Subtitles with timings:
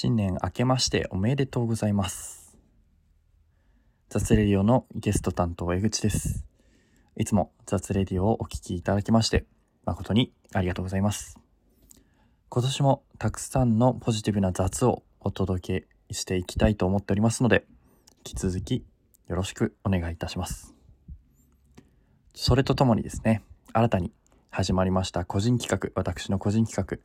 [0.00, 2.56] 新年明けましておめでとうございます。
[4.10, 6.44] 雑レディオのゲスト担当江口です。
[7.16, 9.44] いつも雑レディオをお聞きいただきまして
[9.84, 11.36] 誠にありがとうございます。
[12.48, 17.66] 今年もたくさんのポジティブな雑をお届けしていきたいと思っておりますので、
[18.18, 18.84] 引き続き
[19.26, 20.76] よろしくお願いいたします。
[22.36, 24.12] それとともにですね、新たに
[24.50, 26.98] 始まりました個人企画、私の個人企画、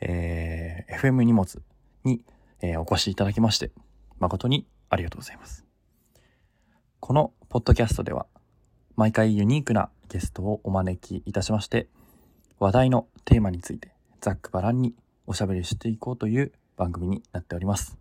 [0.00, 1.60] えー FM 荷物
[2.04, 2.24] に、
[2.60, 3.70] えーお越しいただきまして、
[4.18, 5.64] 誠にありがとうございます。
[7.00, 8.26] このポッドキャストでは、
[8.96, 11.88] 毎回ユニークなゲストをお招きいたしまして、
[12.58, 14.94] 話題のテーマについて、ざっくばらんに
[15.26, 17.96] おしゃべりしていこうという番組になっております。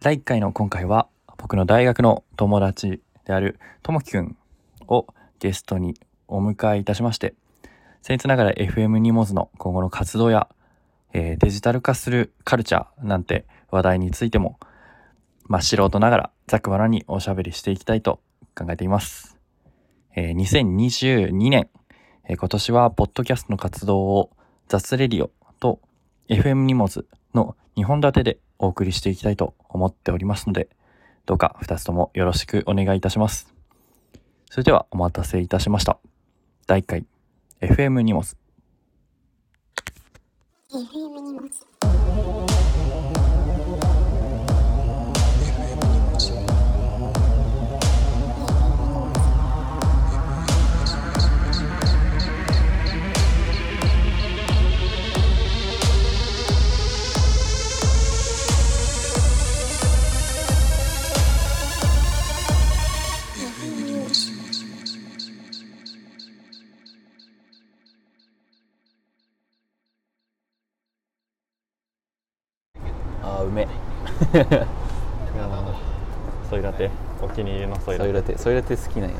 [0.00, 1.08] 第1回の今回は、
[1.38, 4.36] 僕の大学の友達であるともきくん
[4.88, 5.06] を
[5.38, 5.94] ゲストに
[6.28, 7.34] お迎えいたしまして、
[8.02, 10.48] 僭越ながら FM ニモズの今後の活動や、
[11.18, 14.58] えーデジタル化するカルチャーなんて話題についても、
[15.46, 18.20] まあ、素人ながらざくばらにおしゃべりしていきたいと
[18.54, 19.38] 考えています。
[20.14, 21.70] えー2022年、
[22.28, 24.30] えー今年はポッドキャストの活動を
[24.68, 25.80] 雑レディオと
[26.28, 30.68] FM ニモズの2本立てでお送りしていきたいと思っておりますので、
[31.24, 33.54] どうか2つともよろしくお願いいたします。
[34.50, 35.98] それではお待たせいたしました。
[36.66, 37.06] 第1回
[37.62, 38.22] FM ニモ
[40.76, 42.95] ズ FM 荷物
[76.48, 76.90] ソイラテ
[77.22, 78.06] お気に入りのソイラテ。
[78.06, 79.16] ソイラテソイラテ好きなんや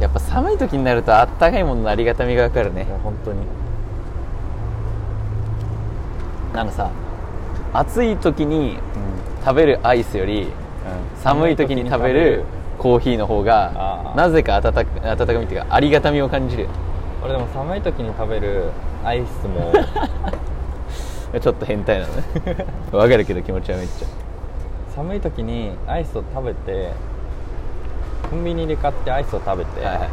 [0.00, 2.84] やっぱ寒い時になるとあったかいもののありがたみがわかるね。
[2.84, 3.38] いや本当に。
[6.54, 6.90] なんかさ
[7.72, 8.78] 暑い時に
[9.44, 10.48] 食べるアイスより
[11.22, 12.44] 寒い時に食べる
[12.78, 16.68] コーヒーの方がなぜか温か温かみっていうかありがたみを感じる。
[17.22, 18.70] 俺でも寒い時に食べる
[19.04, 19.72] アイスも
[21.40, 22.22] ちょっと変態なのね。
[22.92, 24.06] わかるけど気持ちはめっちゃ。
[24.94, 26.92] 寒い時にアイスを食べて
[28.30, 30.08] コンビニで買ってアイスを食べて、はいはい。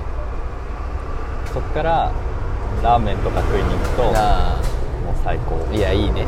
[1.53, 2.11] そっから
[2.83, 4.57] ラーメンとか食いに行くともうあ
[5.23, 5.55] 最高。
[5.71, 6.25] ーいやいいね。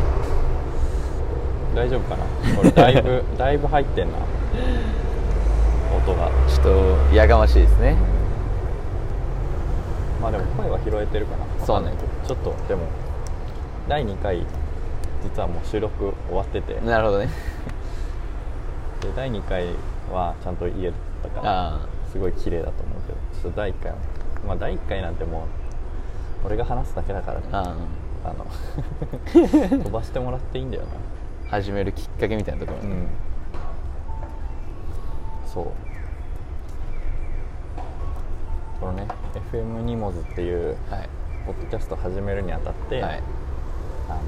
[1.75, 2.23] 大丈夫かな？
[2.59, 4.17] 俺だいぶ だいぶ入ってんな。
[5.95, 6.29] 音が。
[6.47, 6.63] ちょっ
[7.09, 7.95] とやがましいですね。
[10.21, 11.65] まあでも声は拾えてるかな。
[11.65, 12.35] そうねわかんないけど。
[12.35, 12.81] ちょっとでも
[13.87, 14.43] 第2回
[15.23, 16.73] 実はもう収録終わってて。
[16.73, 17.29] でなるほどね。
[19.15, 19.67] 第2回
[20.11, 23.97] はちゃんと言えたからあすごい綺麗だと思うけどちょっと第1回は
[24.45, 25.45] まあ第1回なんても
[26.43, 27.47] う俺が話すだけだからね。
[27.51, 27.75] あ
[28.25, 28.33] あ。
[28.33, 28.45] の
[29.83, 30.89] 飛ばしてもらっていいんだよな。
[31.49, 33.07] 始めるきっかけみたいなところ、うん。
[35.45, 35.65] そう。
[38.79, 39.07] このね
[39.51, 41.09] FM ニモズっていうはい。
[41.45, 43.23] ポッドキャスト始めるにあたって、はい。
[44.09, 44.19] あの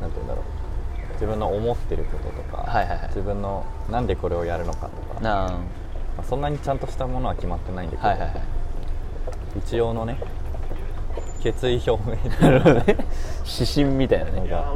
[0.00, 3.08] なんて言うんだろう自分の思ってることとか、はいはいはい。
[3.08, 5.58] 自分のなんでこれをやるのかとか、まなあ
[6.18, 8.42] あ、そんなにちゃんとしたものは決まってないんだけど、はいはいはい。
[9.58, 10.18] 一応のね
[11.40, 12.18] 決意表明
[13.46, 14.74] 指針みたいなね、のが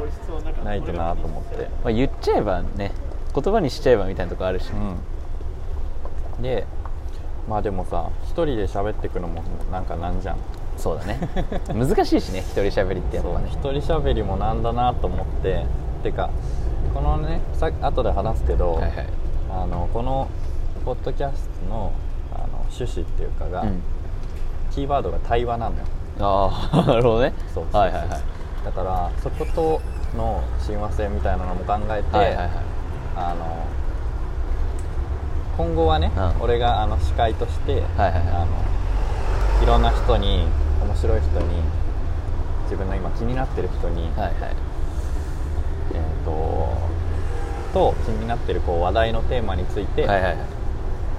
[0.63, 2.93] ないとなと思って、まあ、言っちゃえばね
[3.35, 6.65] 言葉にしちゃえばみたいなとこあるし、うん、で
[7.47, 10.37] まあでもさ一人で喋ってくのもなんかなんじゃん。
[10.77, 11.19] そうだね。
[11.73, 13.49] 難しいしね一人喋りってやっぱね。
[13.51, 15.65] 一人喋りもなんだなと思って
[16.03, 16.29] てか
[16.93, 19.07] このねさ後で話すけど、はいはい。
[19.51, 20.29] あのこの
[20.85, 21.93] ポッドキャストの
[22.33, 23.81] あの趣旨っていうかが、うん。
[24.71, 25.83] キーワードが対話なのよ。
[26.19, 27.33] ああ なるほどね。
[27.53, 28.09] そうそうそうはいはいはい。
[28.65, 29.81] だからそこと
[30.17, 32.49] の親和性みたいなのも考えて、はいはいはい。
[33.15, 33.45] あの
[35.57, 36.41] 今後はね、うん。
[36.41, 38.21] 俺があの司会として、はいはいはい。
[38.33, 38.47] あの
[39.63, 40.47] いろんな人に
[40.81, 41.45] 面白い人に
[42.63, 44.33] 自分の今気になってる人に、はいはい。
[44.41, 44.55] えー、
[47.73, 50.37] とと気になってるこう話題のテーマについて、はいはいはい。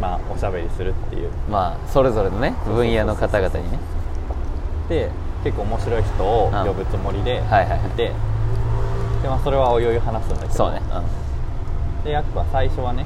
[0.00, 1.30] まあ、おしゃべりするっていう。
[1.48, 3.78] まあそれぞれのね分野の方々にね。
[4.88, 5.10] で
[5.44, 7.96] 結構面白い人を呼ぶつもりでいて、はいはいはい。
[7.96, 8.12] で
[9.24, 10.52] まあ、それはおいおい話すんだけど。
[10.54, 10.80] そうね、
[12.04, 13.04] でやっぱ最初はね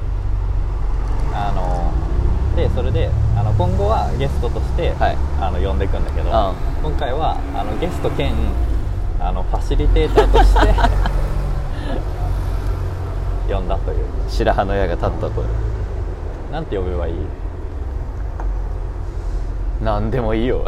[1.33, 1.91] あの
[2.55, 5.17] でそれであの今後はゲストとして、はい。
[5.41, 6.31] あの呼んでいくんだけど、うん。
[6.89, 8.33] 今回はあのゲスト兼
[9.19, 10.73] あのファシリテーターとして
[13.47, 14.05] 呼んだという。
[14.29, 15.43] 白羽の矢が立ったと
[16.51, 17.15] なんて呼べばいい？
[19.83, 20.65] 何でもいいよ。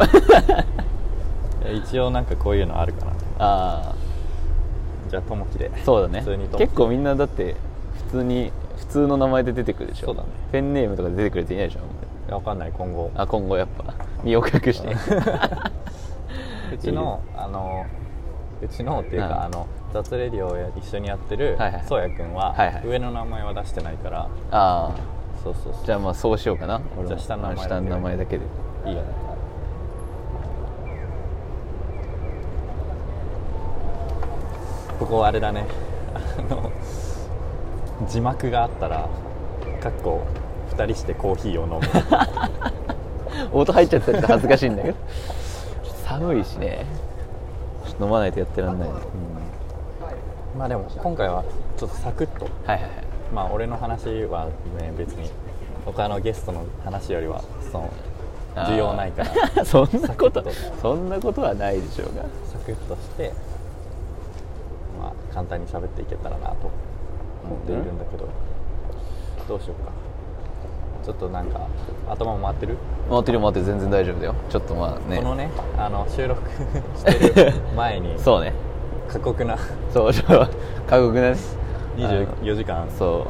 [1.72, 3.12] 一応なんかこういうのあるかな。
[3.38, 3.92] あ
[5.10, 5.70] じゃあともきで。
[5.74, 6.22] あそうだね。
[6.56, 7.56] 結構みんなだって
[8.10, 10.06] 普通に普通の名前で出てくるでしょ。
[10.08, 10.28] そうだね。
[10.52, 13.10] ペンネームとかで出てくる人いないでしょわかんない今後。
[13.14, 13.94] あ今後やっぱ。
[14.22, 14.94] 身を隠して。
[16.74, 17.86] うちのあの
[18.62, 19.42] うちのっていうか、うん。
[19.42, 21.56] あの雑レディオをや一緒にやってる
[21.86, 22.86] そうやくんは、はいはい。
[22.86, 24.20] 上の名前は出してないから。
[24.22, 24.92] ああ。
[25.42, 25.86] そうそうそう。
[25.86, 26.80] じゃあまあそうしようかな。
[27.06, 28.44] じゃあ下の名前だけ下の名前だけで。
[28.86, 29.08] いいよね。
[34.98, 35.64] ここあれだね。
[36.14, 36.72] あの
[38.08, 39.08] 字幕があったら
[39.80, 40.26] かっこ
[40.70, 41.80] 2人してコーヒーを飲む。
[43.52, 44.96] 音入っちゃったら恥ずかしいんだけど。
[46.04, 46.86] 寒いしね
[48.00, 48.88] 飲まないとやってらんない。
[48.88, 48.94] ね
[50.56, 51.44] まあでも今回は
[51.76, 52.46] ちょっとサクッと。
[52.66, 52.90] はいはいはい。
[53.34, 54.46] まあ俺の話は
[54.78, 55.30] ね別に
[55.84, 57.90] 他のゲストの話よりはその
[58.56, 59.24] 需要ないか
[59.56, 59.64] ら。
[59.66, 60.44] そんなこと
[60.80, 62.22] そんなことはないでしょうが。
[62.46, 63.32] サクッとして
[65.00, 66.70] まあ簡単に喋っていけたらなと
[67.44, 68.26] 思っているんだけど、
[69.48, 69.92] どうしようか
[71.08, 71.66] ちょっとなんか
[72.06, 72.76] 頭回ってる、
[73.08, 74.34] 回ってる回ってる全然大丈夫だよ。
[74.50, 75.16] ちょっとまあね。
[75.16, 76.42] このねあの収録
[76.98, 78.52] してる前に そうね。
[79.08, 79.56] 過酷な
[79.90, 80.54] そうちょっと
[80.86, 81.36] 過酷なね。
[81.96, 82.86] 24時間。
[82.90, 83.26] そ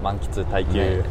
[0.00, 0.04] う。
[0.04, 1.04] 満喫耐久、ね。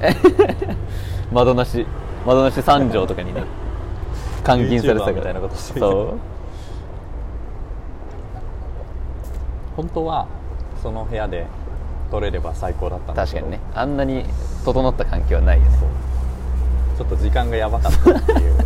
[1.33, 1.85] 窓なし。
[2.25, 3.43] 窓なし三畳とかにね
[4.47, 5.15] 監禁されてたから。
[5.17, 6.13] みたいなことしてそう。
[9.75, 10.27] 本当は
[10.81, 11.45] その部屋で
[12.09, 13.37] 撮れれば最高だったんだけど。
[13.37, 13.59] 確かにね。
[13.75, 14.23] あんなに
[14.65, 15.77] 整った環境はないよね。
[16.97, 18.57] ちょっと時間がやばかったっていう。
[18.57, 18.63] ね。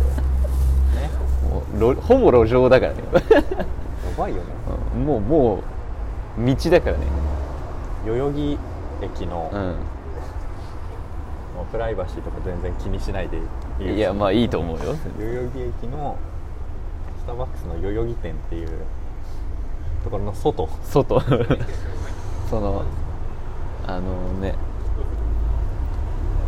[1.48, 2.98] もう路ほぼ路上だからね。
[3.40, 3.64] や
[4.18, 4.42] ばいよね。
[4.94, 5.04] うん。
[5.04, 7.06] もうもう道だからね。
[8.06, 8.58] 代々木
[9.02, 9.56] 駅の、う
[11.56, 13.40] もうプライバシーとか全然気にしないでい
[13.84, 14.96] いんいやまあいいと思うよ。
[15.18, 16.16] 代々木駅の
[17.20, 18.68] スターバックスの代々木店っていう
[20.02, 20.68] ところの外。
[20.82, 21.20] 外。
[22.50, 22.82] その
[23.86, 24.54] あのね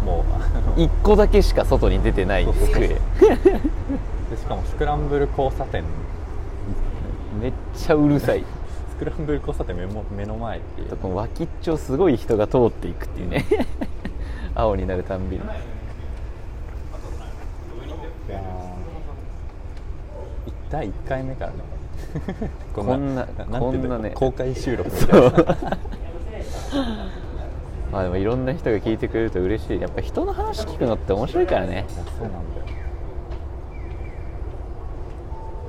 [0.06, 2.88] もうあの一個だけしか外に出てない机。
[2.88, 2.96] で
[4.36, 5.82] しかもスクランブル交差点。
[7.40, 8.44] めっちゃうるさい。
[8.88, 10.96] スクランブル交差点目も目の前っていう。
[10.96, 13.44] この脇っちょすごい人が通っていくっていうね。
[14.54, 15.42] 青になるたんびに。
[20.70, 21.58] 第1回目からね。
[22.72, 23.26] ここんな
[23.58, 24.10] こんなね。
[24.14, 25.28] 公開収録みたそいな。
[25.28, 27.25] う
[27.96, 29.80] まあでもいろんな人が聞いてくれると嬉しい。
[29.80, 31.86] やっぱ人の話聞くのって面白いからね。
[31.88, 32.66] そうなんだよ。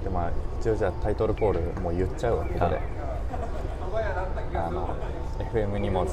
[0.04, 2.66] でまあ一応じゃあタイトルコールもう言っちゃうわここで。
[2.66, 2.80] はい。
[4.56, 4.94] あの
[5.54, 6.06] FM 荷物、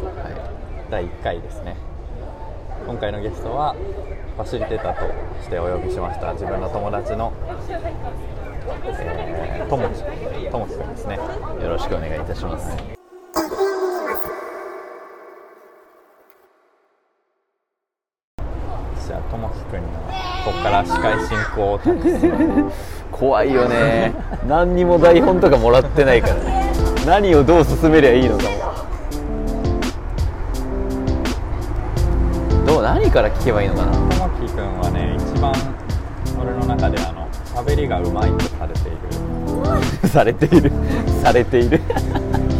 [0.88, 1.74] 第1回ですね。
[2.86, 3.74] 今回のゲストは
[4.36, 7.32] ファシリテーターとしてお呼びしました自分の友達の
[8.86, 11.16] えーともきともきくんですね。
[11.16, 12.76] よろしくお願いいたします。
[12.76, 19.86] じゃあともきくんに。
[20.44, 22.30] ここから司会進行を託す
[23.10, 24.12] 怖いよね。
[24.46, 26.72] 何にも台本とかもらってないからね。
[27.06, 28.50] 何をどう進めりゃいいのかも。
[32.66, 33.92] どう何から聞けばいいのかな。
[33.92, 35.52] ともきくんはね一番
[36.40, 40.08] 俺の中であの喋りがうまいとされている。
[40.08, 40.72] されている。
[41.22, 41.80] されている。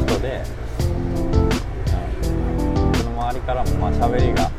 [0.07, 0.43] 人で、
[2.29, 4.51] うん、僕の周りからもまあ喋りが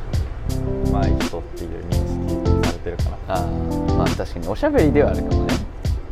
[0.86, 1.95] うまい人っていう
[2.96, 3.18] るかな。
[3.28, 5.54] あーまあ確かにおしゃべりではあるかもね。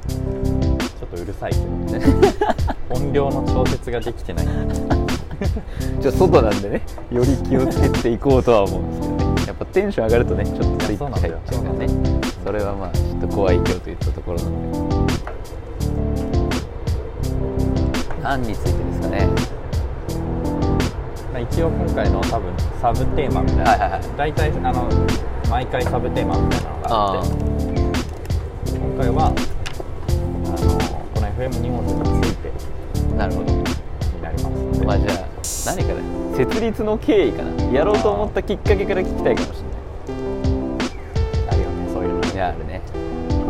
[0.08, 2.02] ちょっとうるさいけどね。
[2.90, 4.46] 音量の調節ができてない。
[4.46, 6.82] ちょっと外なんでね。
[7.12, 9.24] より気をつけていこうとは思うんですけどね。
[9.48, 11.88] やっぱテンション上がるとねちょっとスイッチ入っちゃうからね。
[12.46, 14.72] それはまあちょっと怖い今日といったところなん
[15.08, 15.14] で。
[18.22, 19.28] 何についてですかね。
[21.34, 24.02] まあ一応今回の多分サブテーマみたいな、はいはいはい。
[24.18, 24.88] 大体あの
[25.50, 27.32] 毎回サブテーマみたいなのがああって。
[27.34, 29.36] 今回はあの
[31.14, 32.52] この FM 荷物について
[33.14, 33.64] あなるほどに
[34.22, 35.28] なりますまあじゃあ
[35.76, 37.64] 何かな設立の経緯かな。
[37.72, 39.62] やろうと思ったきっかけから聞きたいかもし
[41.50, 42.82] あるよねそういうのれないいやあるね。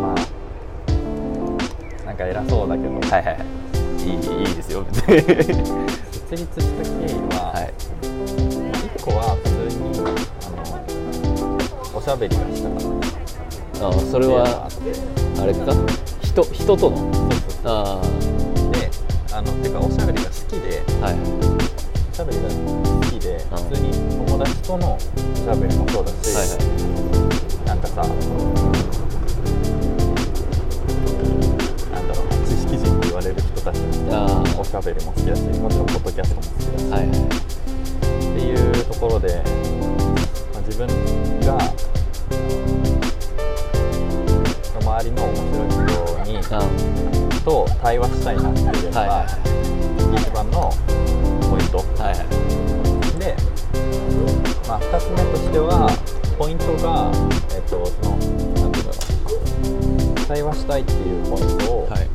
[0.00, 3.46] まあなんか偉そうだけど、はいはいはい。
[4.04, 4.84] いいいいですよ。
[4.84, 5.16] 別 に
[6.12, 7.72] 設立した経緯は、はい。
[8.02, 13.23] 1個は普通にあのおしゃべりがしたかった
[13.80, 14.68] あーそれは
[15.40, 15.74] あれか？
[16.22, 17.10] 人人との。
[17.64, 18.00] あ
[18.72, 18.90] で
[19.32, 21.14] あのてかおしゃべりが好きであはい。
[21.14, 22.54] おしゃべりが好
[23.10, 23.92] きで普通に
[24.26, 26.58] 友達とのおしゃべりもそうだし、はいはい。
[27.66, 28.06] なんかさな
[32.00, 33.78] んだろうな知識人って言われる人たち
[34.10, 34.60] あのー。
[34.60, 37.18] おしゃべりも好きだしもちろんポッドキャストも好きだし、はいはい。
[37.18, 37.20] っ
[38.36, 39.42] ていうところで、
[40.52, 40.86] まあ、自分
[41.40, 41.58] が
[44.94, 49.54] 周りの面白い人にあと対話したいなっていうのが、はいはい
[50.14, 50.70] 一番の
[51.50, 51.78] ポイント。
[52.00, 53.18] はいはい。
[53.18, 53.34] で、
[54.68, 55.90] まあ、2つ目としては
[56.38, 57.10] ポイントが、
[57.56, 62.08] えっとそのなんていうんだろう対話したいっていうポイントを、はい。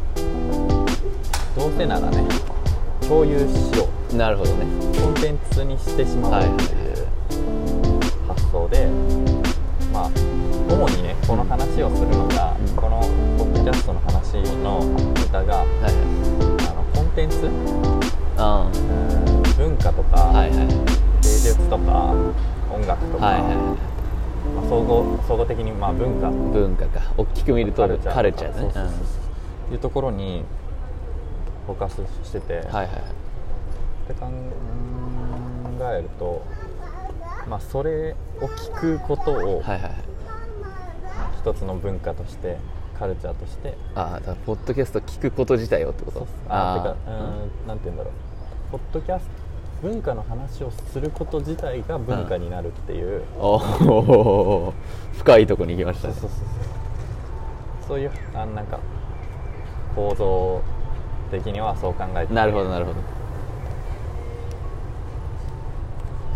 [1.59, 2.23] どうせならね
[3.01, 4.65] 共有しよなるほどね。
[4.97, 6.43] うコンテンツにしてしまおう。
[6.45, 7.07] っていう
[8.25, 8.87] 発想で、
[9.91, 10.09] まあ
[10.69, 12.48] 主にねこの話をするのが、
[13.69, 14.33] キャストの話
[14.63, 14.83] の
[15.13, 15.93] ネタがはいはい。
[16.71, 17.47] あのコンテンツ？
[18.35, 20.57] あうん文化とか、あはいはい。
[20.57, 20.73] 芸
[21.21, 22.15] 術とか
[22.73, 23.77] 音楽とか、はいは
[24.55, 26.29] まあ、総合総合的にまあ文化。
[26.29, 27.13] い文化か。
[27.15, 28.71] 大きく見るとカルチャーカルチャーだね。
[28.73, 28.89] そうそうそ
[29.69, 30.43] ういうところに
[31.67, 32.85] フォーカスしてて、うんはいはい。
[32.87, 32.91] っ
[34.07, 34.31] て考
[35.93, 36.41] えると、
[37.47, 39.93] まあ、それを聞くことをはいはいはい。
[41.39, 42.57] 一つの文化として
[42.99, 43.77] カルチャーとして。
[43.95, 46.27] ああだからポッドキャスト聞くこと自体をってこと？
[46.49, 47.19] あてかー
[47.61, 48.13] うんなんて言うんだろう。
[48.71, 49.31] ポッドキャスト
[49.81, 54.73] 文化の話をすること自体が文化になるっていう、おお
[55.17, 56.13] 深いとこに行きましたね。
[56.15, 57.99] そうそうそうそう。
[57.99, 58.77] いうあなんか
[59.95, 60.61] 構造
[61.31, 62.99] 的にはそう考えてなるほどなるほど。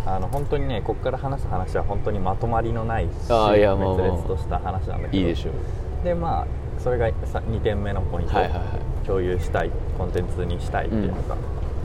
[0.06, 5.18] あの本当にねここから話す話は本当にまとまりのないしあーいやもう滅裂とした話なんだけど。
[5.18, 5.54] いいでしょう
[6.04, 6.48] でまあ
[6.82, 9.06] それがさ2点目のポイント、はいはいはい。
[9.06, 9.72] 共有したい。
[9.98, 11.36] コンテンツにしたいっていうのが、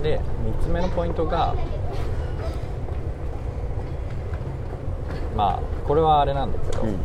[0.02, 0.20] で
[0.60, 1.54] 3つ目のポイントが
[5.36, 6.96] まあこれはあれなんだけど、うん。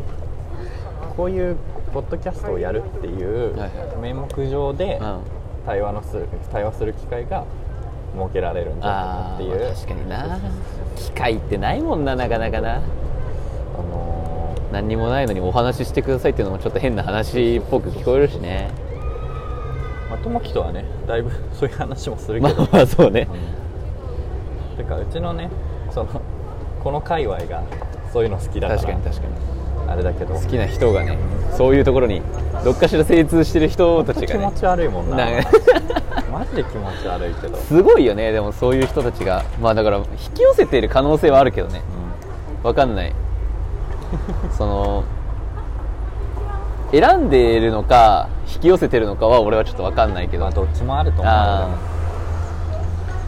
[1.16, 1.58] こういう
[1.94, 3.56] ポッドキャストをやるっていう
[4.02, 5.20] 名目上でうん。
[5.66, 7.46] 対話のする対話する機会が
[8.18, 9.74] 設けられるんじゃなっていう。
[9.74, 10.40] 確かにな。
[10.96, 12.76] 機会ってないもんななかなかな。
[12.76, 12.80] あ
[13.82, 14.13] の
[14.74, 18.72] 何にもないのにお話ししてくださいっていうのもちょっと変な話っぽく聞こえるしね。
[20.08, 23.28] ーまあ友樹とはねだいぶ そういう話もするまけど、あまあそうね。
[24.76, 25.52] てかうちのね
[25.92, 26.08] その
[26.84, 27.62] この界隈が
[28.12, 29.34] そういうの好きだから確かに確かに。
[29.92, 30.34] あれだけど。
[30.34, 31.20] 好きな人がね
[31.52, 32.24] そういうところに
[32.66, 34.28] どっかしら精通してる人たちがね。
[34.28, 35.18] 気持ち悪いもんな。
[36.34, 39.44] マジで気持ち悪いけど、すごいよねでもそういう人たちが。
[39.62, 40.04] まあだから引
[40.34, 41.82] き寄せている可能性はあるけどね。
[42.64, 43.14] わかんない
[44.58, 45.04] その
[46.92, 50.44] 選んでいるのか引き寄せてるのかは俺はちょっとわかんないけど。
[50.44, 51.34] まあどっちもあると思う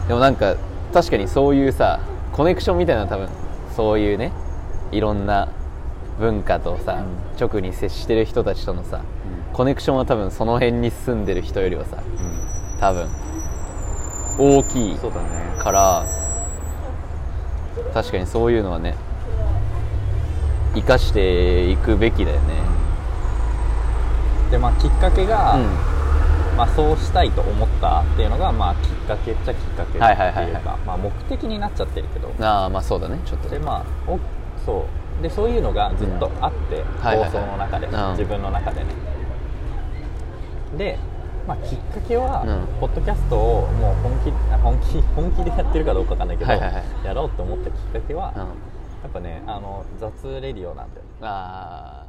[0.08, 0.54] でもなんか
[0.92, 1.98] 確かにそういうさ
[2.32, 3.28] コネクションみたいなの多分
[3.74, 4.32] そういうね
[4.92, 5.48] いろんな
[6.18, 7.04] 文化とさ、
[7.38, 9.02] 直に接してる人たちとのさ、
[9.52, 12.02] コネクションは多分その辺に住んでる人よりはさ
[12.80, 13.06] 多分
[14.38, 14.98] 大きい
[15.58, 16.06] から
[17.92, 18.94] 確かにそういうのはね
[20.76, 22.54] 生かしていくべきだよね。
[24.50, 25.96] でまあきっかけが、うん。
[26.56, 30.62] まあ、そうしたいと思ったっていうのが、まあ、きっかけっちゃきっかけっていうか、はいはいはいはい。
[30.86, 32.32] まあ、目的になっちゃってるけど。
[32.40, 33.50] ああまあそうだねちょっと。
[33.50, 34.18] でまあお
[34.64, 34.86] そ
[35.20, 35.22] う。
[35.22, 37.30] でそういうのがずっとあって、はいはいはい。
[37.30, 38.10] 放送の中で、うん。
[38.12, 38.86] 自分の中でね。
[40.78, 40.98] で、
[41.46, 42.80] まあ、きっかけは、うん。
[42.80, 46.84] ポッドキャストをもう本気あ本気本気でやってるかどうかわかんないけど、はいはいはい。
[47.04, 52.06] やろうって思ったきっかけは、うんやっぱねあの雑レディオなんだよあ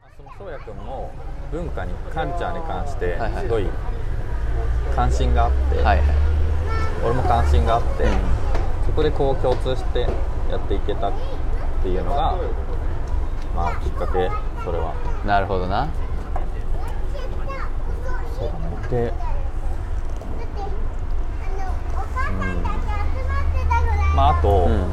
[0.00, 1.10] まあそのそうやくんも
[1.50, 3.66] 文化にカルチャーに関してすごい
[4.94, 6.06] 関心があって、あはいはい。
[7.04, 8.10] 俺も関心があって、うん。
[8.86, 10.00] そこでこう共通して
[10.50, 11.12] やっていけたっ
[11.82, 12.38] ていうのが
[13.54, 14.30] まあきっかけ
[14.64, 14.94] それは。
[15.26, 15.88] なるほどな
[24.14, 24.84] まああと、うん。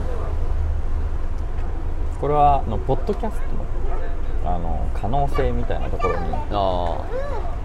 [2.19, 6.33] これはあのポッドキャストのあの可能性みたいなところに。
[6.33, 7.01] ああ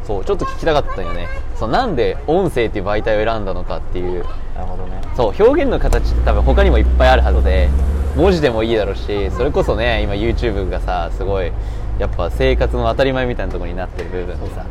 [0.05, 1.29] そうちょっと聞きたかったよね。
[1.57, 4.25] そうなんで音声っていう媒体を選んだのかっていう。
[4.55, 5.01] なるほどね。
[5.17, 7.71] そう表現の形って多分他にもいっぱいあるはずで
[8.17, 11.51] 文字でもいいだろうしそれこそね今 YouTube がさすごい
[11.99, 14.67] やっぱ生活の当たり前みたいなところになってる部分でさ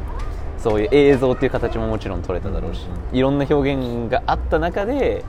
[0.66, 5.24] そういう映像っていう形ももちろん取れただろうし、うんいろんな表現があった中で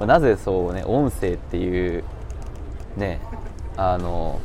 [0.00, 2.02] まあなぜそうね音声っていう
[2.96, 3.20] ね
[3.76, 4.40] あの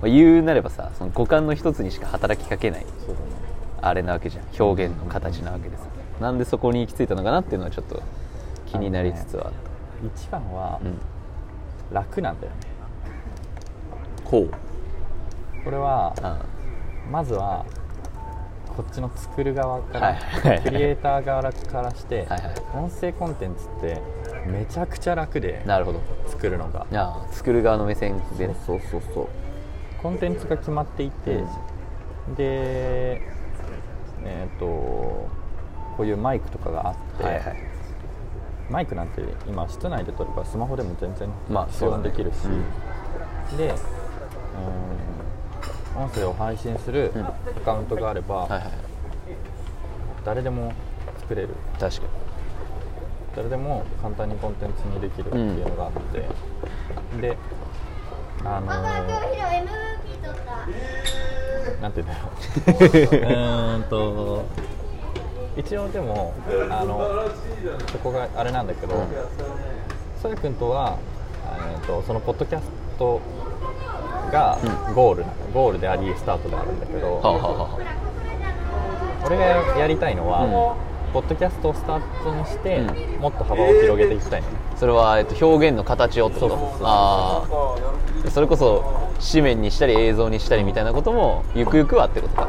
[0.00, 2.86] まあ言うなればさその五感の一つにしか働きかけない
[3.82, 4.44] あれなわけじゃん。
[4.58, 5.86] 表現の形なわけです
[6.22, 8.02] なんでそこに行き着いたのかなっていうのはちょっと
[8.64, 9.52] 気になりつつはあっ
[10.16, 10.98] 一番はた、うん。
[11.92, 12.58] 楽なんだよね。
[14.24, 14.50] ほう。
[15.62, 16.38] これはあ
[17.10, 17.66] まずは
[18.72, 22.26] こっちの作る側からクリエイター側からして
[22.74, 24.00] 音声コンテンツって
[24.46, 26.00] めちゃくちゃ楽でなるほど。
[26.26, 26.86] 作るのが。
[27.30, 28.56] 作る側の目線でね。
[28.66, 29.28] そうそうそう
[30.02, 31.44] コンテンツが決まっていて、
[32.36, 33.22] で
[34.24, 35.30] えっ、とこ
[36.00, 37.56] ういうマイクとかがあって、はいはい。
[38.70, 43.56] マイクなんて今室内で撮ればスマホでも全然まあ録音できるし、うん。
[43.56, 43.76] でうん
[45.96, 47.22] 音声を配信するうん。
[47.26, 47.32] ア
[47.64, 48.62] カウントがあれば、はいはい。
[50.24, 50.72] 誰でも
[51.20, 51.48] 作れる。
[51.78, 52.02] 確か
[53.36, 56.28] 誰でも簡単にコンテンツにできるっていうのがあって、
[57.20, 57.36] で
[58.44, 58.72] あのー
[61.80, 62.34] なんて言うんだろう。
[62.36, 64.44] うーんと。
[65.54, 66.32] 一応でも
[66.70, 67.28] あの
[67.90, 68.94] そこがあれなんだけど
[70.22, 70.96] そやくんとは
[71.44, 72.64] えーとそのポッドキャス
[72.98, 73.20] ト
[74.32, 74.58] が
[74.94, 79.26] ゴールなの、ゴールでありスタートであるんだけど、はあ、はあはあ。
[79.26, 79.44] 俺が
[79.78, 82.78] やりたいのは、うポッドキャストをスタートにして、
[83.18, 86.56] うもっと幅を広げていきたいの、それは、えっと、表現の形をってこと？
[86.56, 92.48] そうそれこそ紙面にしたり映像にしたりみたいなこともゆくゆくはってことか。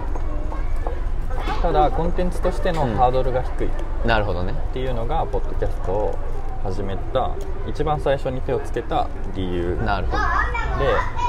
[1.62, 3.68] ただコンテンツとしてのハードルが低い。
[3.68, 3.70] っ
[4.06, 4.54] なるほどね。
[4.74, 6.18] ていうのが、ポッドキャストを
[6.64, 7.32] 始めた
[7.68, 9.78] 一番最初に手をつけた理由。
[9.78, 10.18] でなるほど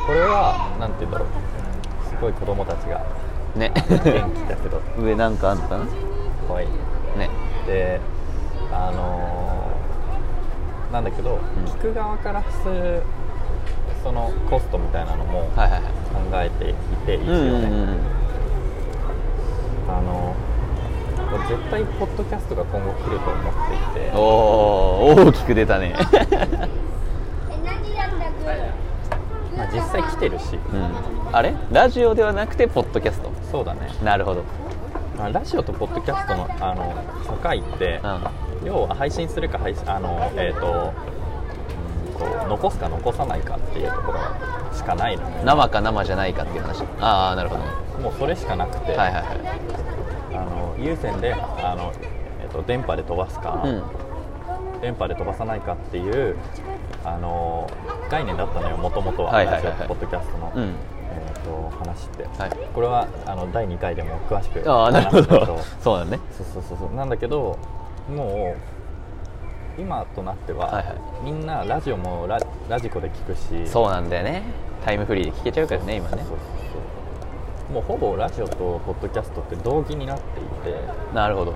[0.06, 1.28] これはなんて言うんだろう。
[2.08, 3.04] すごい子供たちが。
[3.56, 3.72] ね。
[3.74, 4.80] 元気だけど。
[4.98, 5.86] 上なんかあんのかな？
[6.48, 6.68] 可愛い。
[7.18, 7.30] ね。
[7.66, 8.00] で
[8.72, 13.02] あのーなんだけど、聞く側からする
[14.04, 16.46] そのコストみたいなのも考はいはいはい。
[16.46, 16.74] えてい
[17.06, 17.68] て一応うんうんね、
[19.88, 19.92] うん。
[19.92, 20.36] あの
[21.48, 23.52] 絶対ポッドキャストが今後来ると思っ
[23.94, 24.12] ていて。
[24.14, 25.94] おお大きく出たね。
[25.96, 26.04] まあ、
[29.74, 30.56] 実際来てるし。
[30.72, 31.36] うん。
[31.36, 31.54] あれ？
[31.72, 33.30] ラジオではなくてポッドキャスト。
[33.50, 34.44] そうだね、なるほど。
[35.18, 36.94] まあ、ラジオとポッドキャストのあの
[37.26, 38.66] 境ってうん。
[38.66, 40.92] 要は配信するか配信あのえっ、と
[42.18, 44.18] うんと残すか残さないかっていうところ
[44.74, 46.82] しかないのよ生か生じゃないかっていう話。
[47.00, 47.62] ああなるほど
[48.00, 49.24] もうそれしかなくて、はいはいはい。
[50.34, 51.92] あの有線であの、
[52.42, 54.80] えっと電波で飛ばすか、うん。
[54.80, 56.36] 電波で飛ばさないかっていう
[57.04, 57.70] あの
[58.14, 59.72] 概念だったのよもともとは,、はいはいはいはい。
[59.72, 60.62] ラジオとポッドキャストの、うん。
[60.62, 62.50] えっと話って、はい。
[62.72, 65.58] これはあの第2回でも詳しくああなるほど。
[65.80, 66.20] そうだね。
[66.30, 66.96] そうそうそうそう。
[66.96, 67.58] なんだけど
[68.08, 70.96] もう今となっては、はいはい。
[71.24, 73.68] みんなラジオもララジコで聞くし。
[73.68, 74.42] そうなんだよね。
[74.84, 76.22] タイムフリーで聞けちゃうからね今ね。
[77.72, 80.78] もうほぼラジオとポッドキャストって同義になっていて。
[81.12, 81.54] なるほど。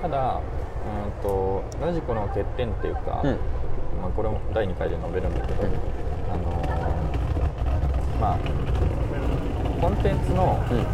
[0.00, 0.40] ただ
[0.80, 3.38] うんとラジコの欠点っていうか、うん
[4.00, 5.68] まあ、これも第2回で述べるんだけど、うん。
[6.32, 6.70] あのー
[8.20, 8.38] まあ
[9.80, 10.86] コンテンツのうん。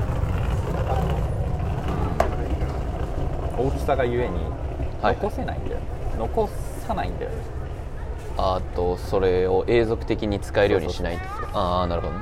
[3.67, 4.37] 大きさがゆえに
[5.03, 5.15] はい。
[5.17, 5.83] 残せないんだよね、
[6.19, 6.49] 残
[6.87, 7.37] さないんだよね。
[8.39, 11.23] あとそれを永続的に使えるようにしないと。
[11.59, 12.21] ああなるほどね。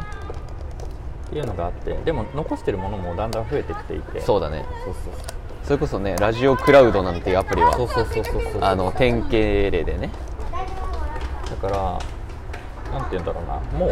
[1.27, 4.21] っていうのがあってでも残してるものもだんだん増えてきていて。
[4.21, 4.65] そうだね。
[4.85, 5.13] そうそう。
[5.65, 8.63] それこそねラジオクラウドなんていうアプリはそうそうそうそうそう。
[8.63, 10.11] あの典型例でね
[11.51, 11.99] だから
[12.99, 13.55] なんて言うんだろうな。
[13.79, 13.91] もう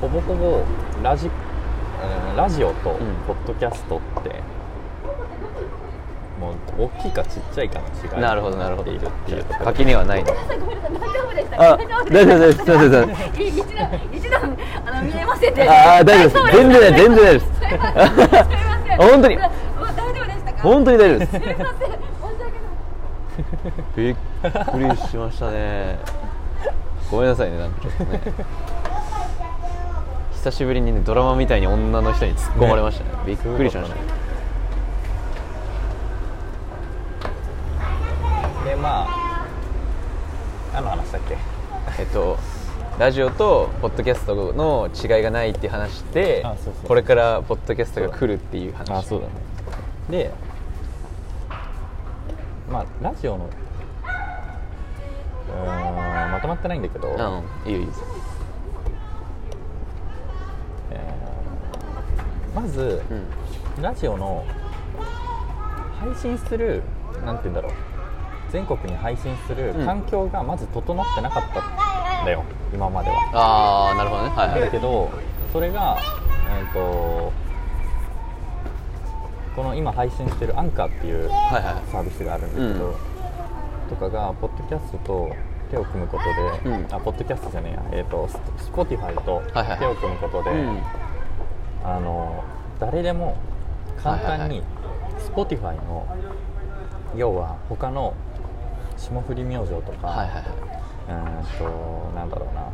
[0.00, 0.64] ほぼほぼ
[1.02, 1.30] ラジ,、う
[2.32, 2.96] ん、ラジオとん。
[3.26, 4.30] ポッドキャストって、
[6.40, 8.90] もう大きいかちっちゃいかの違いなるほどなるほど。
[8.90, 9.66] いるっていうところ。
[9.66, 11.72] 垣根はないのごめんなさい、大丈夫でした。
[11.72, 12.58] あ大丈夫です。
[12.58, 13.20] 大丈夫です。
[13.42, 15.70] 一段、一段、あの、見えませんで。
[15.70, 16.56] ああ大丈夫です。
[16.56, 17.46] 全然大全然大丈夫です。
[17.46, 17.92] すみま
[18.84, 18.96] せん。
[18.98, 19.36] 本当に。
[19.36, 19.46] もう
[19.86, 20.62] 大丈夫でしたか？
[20.62, 21.32] 本当に大丈夫です。
[21.32, 21.58] すみません。
[21.58, 21.96] 申し
[22.40, 22.62] 訳ない。
[23.96, 24.16] びっ
[24.50, 25.98] くりしましたね。
[27.10, 28.20] ごめんなさいねなんかちょっとね。
[30.32, 33.10] 久しぶりにねドラマみたいに女の人に突っ込まれましたね。
[33.26, 34.00] びっくりしましたね。
[38.64, 39.46] でまあ
[40.74, 41.36] 何の話だっけ？
[42.00, 42.38] えっと
[42.98, 46.44] ラジオとポッドキャストの違いがないっていう話で
[46.88, 48.90] これからポッドキャストが来るっていう話。
[48.90, 49.32] あそうだね。
[50.10, 50.32] で
[52.70, 53.48] まあラジオの
[56.32, 57.70] まとまってないんだけど、うん。
[57.70, 57.92] いいよいいよ
[60.90, 63.82] えーまずうん。
[63.82, 64.44] ラジオの
[66.00, 66.82] 配信する
[67.24, 67.72] なんて言うんだろう。
[68.50, 69.86] 全国に配信するうん。
[69.86, 74.28] 環境がまず整ってなかったんだよ、今までは、ああなるほどね。
[74.30, 74.60] はいはい。
[74.60, 75.10] だけど
[75.52, 75.96] それが
[76.58, 77.32] えっ、と
[79.56, 81.90] この今配信してるアンカーっていうはいはい。
[81.90, 83.11] サービスがあるんだけど、うん
[83.92, 85.36] とかがポッドキャストと
[85.70, 86.24] 手を組むこと
[86.64, 86.94] で、うん。
[86.94, 88.28] あポッドキャストじゃねえや、えー、と
[88.58, 90.82] Spotify とはいはい手を組むことで、うん。
[91.84, 92.44] あの
[92.80, 93.36] 誰でも
[94.02, 94.64] 簡単にはいはい
[95.30, 96.06] Spotify の
[97.14, 98.14] 要は他の
[98.96, 100.44] 霜降り明星とか、はいはいはい。
[101.08, 102.72] うーんとなんだろうな。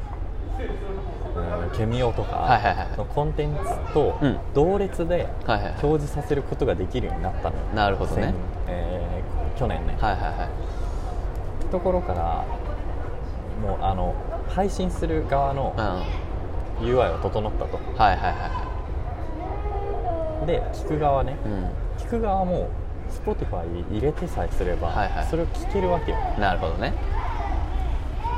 [1.76, 4.38] ケミオとか、はいはいはいのコンテンツとうん。
[4.54, 5.84] 同列ではいはいはい。
[5.84, 7.62] 表示させることができるようになったのよ。
[7.74, 8.22] なるほどね。
[8.22, 8.34] 先
[8.68, 10.48] えー去年ね、はいはいはい
[11.68, 12.44] ところから
[13.60, 14.14] もうあの
[14.48, 15.74] 配信する側の
[16.80, 17.76] UI は整ったと。
[17.76, 18.68] いはいはいは
[20.46, 21.32] で聞く側ね。
[21.32, 21.70] いうん。
[21.98, 22.68] 聞く側も
[23.10, 25.26] Spotify 入れてさえすれば、はいはい。
[25.26, 26.18] それを聞けるわけよ。
[26.38, 26.94] なるほどね。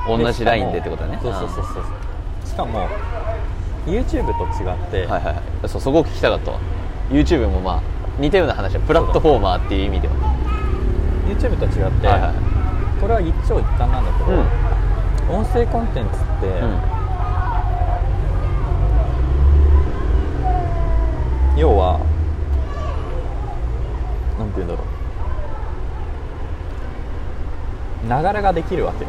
[0.08, 1.84] 同じラインでってことだねそうそうそうそう。
[2.46, 2.88] しかも
[3.86, 5.68] YouTube と違って、うんはいはいはい。
[5.68, 6.60] そうそこを聞きたかったわ。
[7.10, 7.82] YouTube もまあ
[8.18, 10.14] 似たような話はプラットフォーマーっていう意味では。
[11.28, 12.49] YouTube と違って、はいはい
[13.00, 15.40] これは一長一短なんだけど、うん。
[15.40, 16.80] 音声コンテンツって、うん。
[21.56, 21.98] 要は
[24.38, 24.84] なんて言うんだろ
[28.04, 28.06] う。
[28.08, 29.06] ながらができるわけ。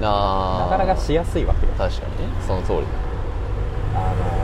[0.00, 1.72] ながらがしやすいわけよ。
[1.76, 2.32] 確かにね。
[2.46, 2.78] その通り
[3.94, 4.37] あの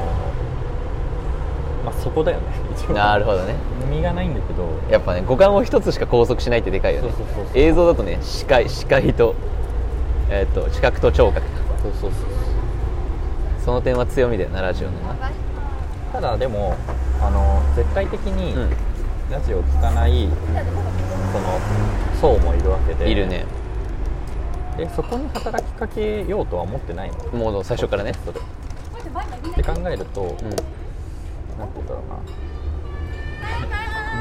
[2.03, 2.45] そこだよね。
[2.77, 2.95] 一応。
[2.95, 3.55] だなるほどね。
[3.91, 4.69] 身がないんだけど。
[4.91, 7.11] やっぱね五感を一つしか拘束しないってでかいよね。
[7.11, 9.35] そうそうそう映像だとね視界視界と,、
[10.31, 11.47] えー、と視覚と聴覚。
[11.83, 12.21] そうそうそう
[13.65, 15.31] その点は強みだよなラジオのな。
[16.13, 16.77] ただでも
[17.21, 18.71] あの絶対的にうん。
[19.31, 20.29] ラジオを聞かない、
[22.21, 23.11] その層もいるわけで。
[23.11, 23.47] いるね。
[24.77, 27.39] でそこに働きかけようとは思ってないの。
[27.39, 28.13] もう最初からね。
[28.23, 30.37] それって考えると、うん
[31.59, 32.17] なんて言うんだろうな。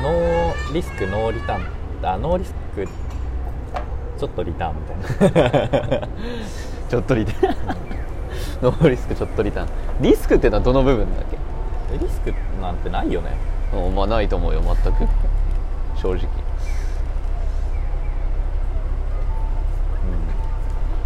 [0.01, 1.65] ノーリスクノーリターン。
[2.03, 2.87] あノーリスク
[4.17, 4.75] ちょっとリターン。
[4.75, 4.93] みた
[5.27, 5.51] い
[6.01, 6.07] な
[6.89, 7.55] ちょっとリターン
[8.61, 9.67] ノーリスクちょっとリターン。
[10.01, 11.37] リスクってのはどの部分だっけ？
[11.97, 13.37] リスクなんてないよね。
[13.73, 15.07] うんまあないと思うよ全く。
[15.95, 16.27] 正直。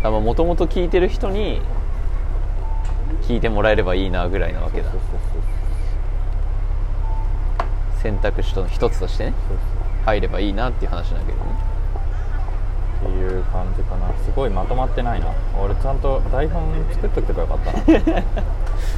[0.04, 1.60] あもともと聞いてる人に
[3.24, 4.92] 聞いてもらえればいいなぐらいなわけだ。
[4.92, 5.42] そうそうそう
[8.02, 9.34] 選択肢の一つとしてね
[10.06, 11.78] 入ればいいなっていう話だけどね。
[12.98, 14.08] っていう感じかな。
[14.24, 15.28] すごいまとまってないな。
[15.62, 18.24] 俺ちゃんと台本作っとけばよかったな。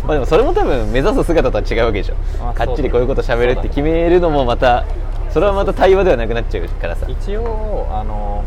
[0.06, 2.16] まあでもそれも多分目指す姿とは違うわけでしょ。
[2.48, 4.86] あかっちりこういうこと喋るそうだねって決めるのもまた
[5.30, 7.06] それはまた対話ではなくなっちゃうからさ。
[7.10, 8.44] 一応あの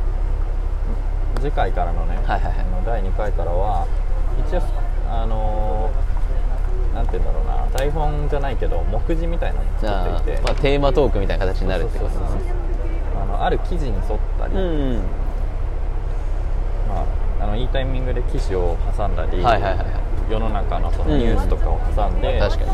[1.40, 2.54] 次回からのね、はいはいはい。
[2.86, 3.86] 第2回からは
[4.48, 4.62] 一応
[5.10, 5.90] あの
[6.94, 7.66] なんて言うんだろうな。
[7.78, 12.38] 台本じゃないけど目次みたいなのじゃあ作っていて、まあ、テーマトークみたいな形になるってことそうそうそう
[13.22, 14.06] あのある記事に沿っ
[14.38, 15.00] たり、うん。
[16.88, 17.06] ま
[17.40, 19.86] あ、あのいいタイミングで記事を挟んだり、はいはいはいはい。
[20.30, 22.70] 世の中のそのニュースとかを挟んで、確かに。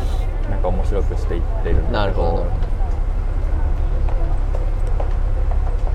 [0.49, 2.69] なんか面白くしていってるんだけどなるほどなるほど。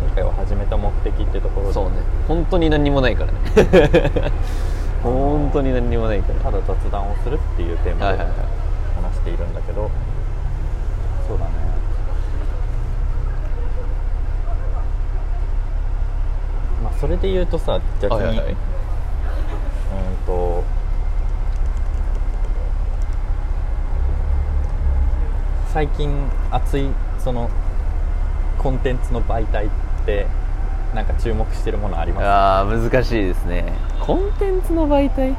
[0.06, 1.72] 今回は始めた目的ってところで。
[1.72, 1.96] そうね。
[2.28, 3.40] 本当に何にもないからね
[5.04, 6.40] 本当に何にもないから。
[6.40, 8.36] ただ雑談をするっていうテーマではいはいはい。
[9.02, 9.90] 話しているんだけど、
[11.28, 11.50] そうだね。
[16.82, 18.52] まあそれで言うとさ逆に、はいはいはい。
[18.52, 18.56] うん
[20.26, 20.64] と
[25.72, 26.88] 最近熱い
[27.18, 27.50] その
[28.58, 29.70] コンテンツの媒体っ
[30.06, 30.26] て
[30.94, 33.72] なんか注目してるものありますああ難しいですね
[34.06, 35.34] コンテンツの媒体？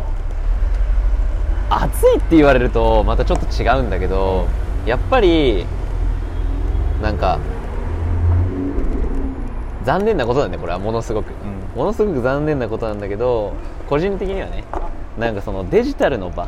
[1.70, 4.48] 熱いって言われるとまたちょっと違うんだけど
[4.88, 5.68] やっぱり
[7.00, 7.40] なんか
[9.84, 10.80] 残念なことだよこれは。
[10.80, 11.32] ものすごく、う
[11.76, 11.78] ん。
[11.78, 13.54] ものすごく残念なことなんだけど
[13.88, 14.64] 個人的にはね
[15.20, 16.48] なんかそのデジタルの場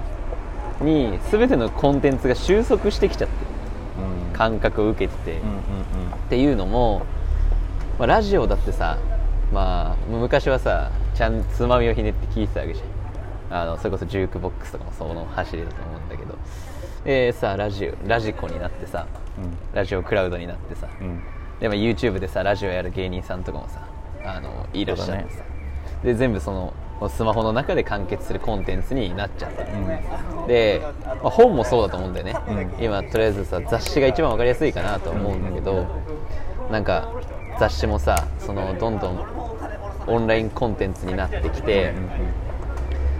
[0.81, 3.35] に全てのコンテンツが収束してきちゃって
[4.29, 4.33] うん。
[4.33, 5.53] 感覚を受けてて、うんうん。
[5.53, 7.05] っていうのも、
[7.99, 8.97] まあ、ラジオだってさ、
[9.53, 13.61] まあ、昔はさちゃんつまみをひねって聞いてたわけじゃん。
[13.61, 16.35] あのそれこそジュークボックスとかもその走りだと思うんだけど。
[17.05, 19.07] でさラジオラジコになってさ
[19.73, 20.87] ラジオクラウドになってさ。
[20.99, 21.07] うん。
[21.07, 21.23] うん
[21.59, 23.81] で、まあ、YouTube でさラジオやる芸人さんとかもさ
[24.23, 25.43] あのいらっしゃってさ、そうだ
[26.03, 29.67] で全部そのスマホの中で完結するコンテンツになっちゃってる、
[30.47, 32.35] で、まあ本もそうだと思うんだよね、
[32.77, 32.83] うん。
[32.83, 35.87] 今とりあえずさ雑誌が一番わかりやすいかなと思うんだけど、
[36.69, 37.09] なんか
[37.59, 39.17] 雑誌もさそのどんどん
[40.07, 41.93] オンラインコンテンツになってきて、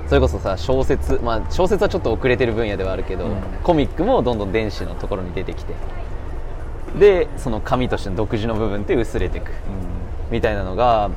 [0.08, 3.42] それこそさ小説まあ小説はちょっと遅れてる分野ではあるけど、うん。
[3.64, 5.74] コミックもどんどん電子のところに出てきて
[6.98, 9.52] でその紙としての独自の部分って薄れていく
[10.32, 11.12] みたいなのが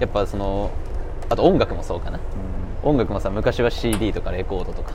[0.00, 0.70] やっぱその
[1.28, 2.18] あと音楽もそうかな。
[2.82, 4.94] 音楽もさ昔は CD とかレコードとか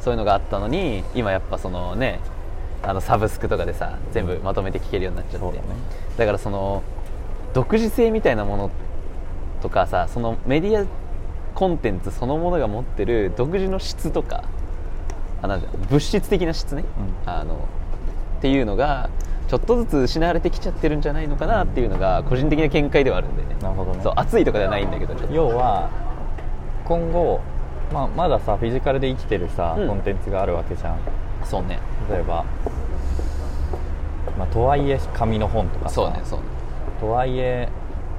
[0.00, 2.20] そういうのがあったのに今やっぱそのね
[2.82, 5.68] あのサブスクとかでさ全部まとめて聴けるようになっちゃって、だね。
[6.16, 6.82] だからその
[7.52, 8.70] 独自性みたいなもの
[9.62, 10.86] とかさそのメディア
[11.54, 14.44] コンテンツそのものが持ってる独自の質とか
[15.42, 16.84] あなんだ物質的な質ね、
[17.24, 17.30] うん。
[17.30, 17.68] あの
[18.38, 19.10] っていうのが
[19.48, 23.56] ちょっとずつ失われてきちゃってるんじゃないのかなっていうのが個人的な見解ではあるんでね。
[23.62, 24.02] なるほどね。
[24.02, 25.90] そう熱いとかではないんだけど要は
[26.84, 27.40] 今後、
[27.92, 29.88] まあ、まださフィジカルで生きてるさ、うん。
[29.88, 30.98] コンテンツがあるわけじゃん。
[31.44, 31.78] そうね。
[32.10, 32.44] 例えば、
[34.36, 35.94] まあ、とはいえ紙の本とかさ。
[35.94, 36.46] そうねそうね。
[37.00, 37.68] とはいえ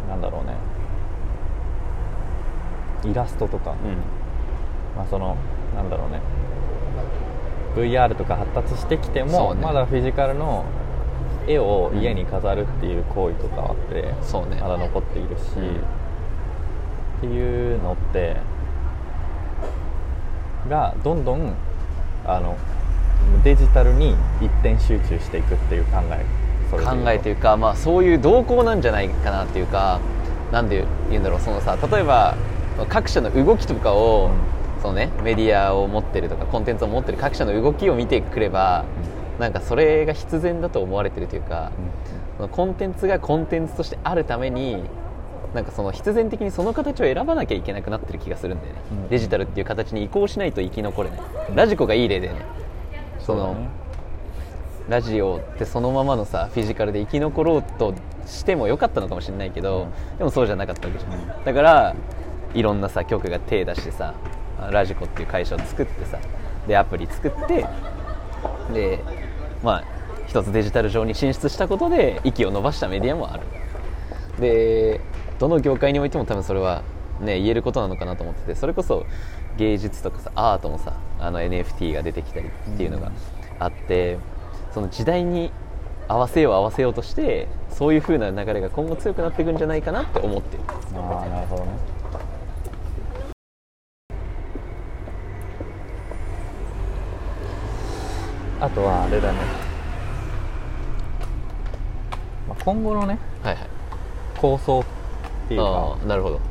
[0.08, 0.54] なんだろうね
[3.10, 3.76] イラストとか、
[4.96, 5.38] まあ、その
[5.76, 6.22] なんだろうね。
[7.76, 9.62] VR とか発達してきても、ね。
[9.62, 10.66] まだフィジカルの
[11.48, 14.62] 絵を家に飾るっていう行為とかってね。
[14.62, 15.98] まだ残っているし、うん。
[17.18, 18.38] っていうのって
[20.70, 21.54] がどんどん
[22.26, 22.58] あの
[23.44, 26.26] デジタルに一点集中していくっていう考え
[26.72, 30.00] 考えというか、まあ、そういう動向なんじゃないかなっていうか
[30.52, 32.36] なんで言うんだろうそのさ例えば
[32.86, 34.30] 各社の動きとかを、
[34.82, 38.86] そのね、メディアを持ってるとかコンテンツを持ってる各社の動きを見てくれば、
[39.40, 41.72] なんかそれが必然だと思われてるというか、
[42.38, 44.84] そのコンテンツがコンテンツとしてあるために
[45.54, 49.10] なんかその必然的にその形を選ばなきゃいけなくなってる気がするんだよね、うん。
[49.10, 51.20] デジタルっていう形に移行しないと生き残れない、
[51.56, 52.36] ラジコがいい例でね。
[53.20, 53.70] そのね。
[54.90, 57.94] ラジオってそのままのさフィジカルで生き残ろうと
[58.26, 59.88] してもよかったのかもしれないけど、
[60.18, 61.96] でもそうじゃなかったわけじゃん、だから
[62.54, 64.14] いろんなさ局が手出してさ
[64.72, 66.20] ラジコっていう会社を作ってさ
[66.68, 67.66] でアプリ作って
[68.74, 69.04] で
[69.64, 69.84] まあ
[70.28, 73.44] 一つデジタル上に進出したことで息を伸ばしたメディアもある。
[74.40, 75.02] で
[75.40, 76.84] どの業界においても多分それは
[77.20, 79.06] ね言えることなのかなと思っててそれこそ
[79.58, 83.12] 芸術とかさアートもさあの NFT が出てきたりっていうのが
[83.60, 84.20] あって、
[84.74, 85.52] その時代に
[86.08, 90.64] 合わせよう合わせようとしてそういう風な流れが今後強くなっていくんじゃないかなって思ってる。
[90.96, 91.72] あなるほどね。
[98.68, 99.40] あとはあれだね、
[102.50, 103.68] まあ、今後のねはいはい。
[104.38, 104.86] 構想っ
[105.48, 106.42] ていうあかあなるほど。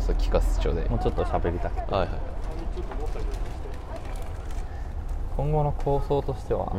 [0.00, 1.94] そう聞かせてちょうだいもうちょっと喋りたくて。
[1.94, 2.08] はいはい。
[5.36, 6.78] 今後の構想としては、う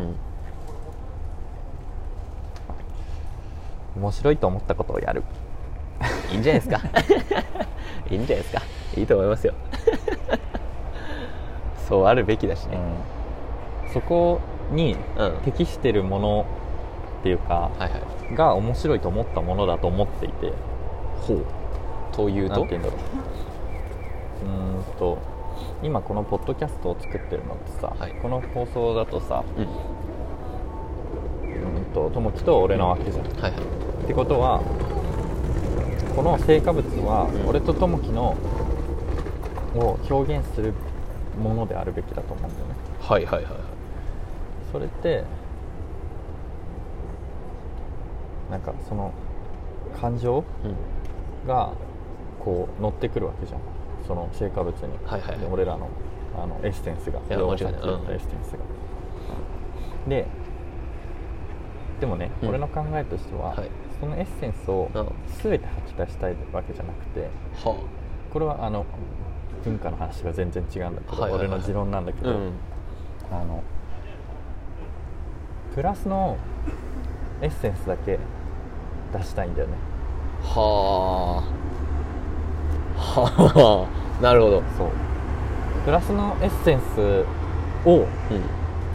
[4.00, 4.02] ん。
[4.02, 5.24] 面白いと思ったことをやる。
[6.34, 6.82] いいんじゃないですか。
[8.12, 8.62] いいんじゃないですか。
[8.98, 9.54] いいと思いますよ。
[11.88, 12.78] そうあるべきだしね、
[13.94, 14.42] そこ
[14.74, 15.32] にうん。
[15.44, 16.46] 適してるもの
[17.22, 17.98] っていうか、はいは
[18.32, 18.36] い。
[18.36, 20.52] が面白いと思ったものだと思っていて。
[21.22, 21.46] ほう。
[22.12, 22.62] というと？
[22.62, 22.92] うんだろう。
[24.46, 25.18] うーんと
[25.82, 28.12] 今このポッドキャストを作ってるのってさ、はい。
[28.22, 29.64] この放送だとさうん。
[29.64, 29.68] う
[31.80, 33.52] んとともきと俺なわけじゃん、はいはい。
[33.52, 33.56] っ
[34.08, 34.62] てことは
[36.16, 37.48] この成果物はうん。
[37.48, 38.36] 俺とともきの
[39.76, 40.74] を表現する
[41.42, 42.76] ものであるべきだと思うんだよね。
[43.00, 43.63] はいはいはいはい
[44.74, 45.24] それって
[48.52, 49.14] なんかその
[50.00, 51.48] 感情うん。
[51.48, 51.74] が
[52.44, 53.62] こう乗ってくるわけじゃん。
[54.08, 55.32] その成果物に、はいはい。
[55.32, 55.90] はいで俺らの
[56.36, 57.20] あのエッセンスが。
[57.30, 58.60] や要は間違いないエッセンスが、
[60.08, 60.26] で
[62.00, 62.50] でもね、うん。
[62.50, 63.70] 俺の考えとしては、はい。
[64.00, 65.08] そのエッセンスをうん。
[65.44, 67.76] 全て吐き出したいわけじゃなくては
[68.32, 68.86] これはあの
[69.64, 71.48] 文化の話が全然違うんだけど、はいはいはい。
[71.50, 72.52] 俺の持論なんだけど、あうん。
[73.32, 73.64] あの
[75.74, 76.38] プラスの
[77.42, 78.20] エッセンスだけ
[79.12, 79.74] 出したいんだよね。
[80.44, 81.44] は
[82.96, 83.00] あ。
[83.00, 83.88] は
[84.20, 84.22] あ。
[84.22, 84.64] なるほど。
[84.78, 84.90] そう。
[85.84, 87.26] プラスのエッセンス
[87.88, 88.08] をうん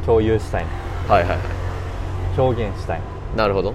[0.07, 0.65] 共有したい。
[0.65, 1.39] のはいはいはい。
[2.41, 3.01] 表現したい。
[3.01, 3.75] のなるほど。